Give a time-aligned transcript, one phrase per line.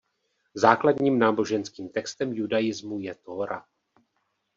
[0.53, 3.65] Základním náboženským textem judaismu je Tóra.